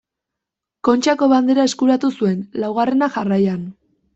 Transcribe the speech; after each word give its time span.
Kontxako 0.87 1.27
Bandera 1.35 1.65
eskuratu 1.71 2.11
zuen, 2.17 2.43
laugarrena 2.65 3.13
jarraian. 3.19 3.65